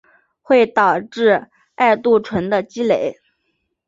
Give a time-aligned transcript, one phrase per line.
[0.41, 3.19] 会导致艾杜醇的积累。